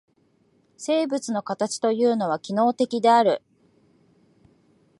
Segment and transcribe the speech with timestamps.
[0.77, 3.43] 生物の形というのは機能的である。